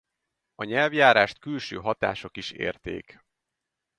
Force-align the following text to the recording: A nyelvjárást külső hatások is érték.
A 0.55 0.63
nyelvjárást 0.63 1.39
külső 1.39 1.77
hatások 1.77 2.37
is 2.37 2.51
érték. 2.51 3.23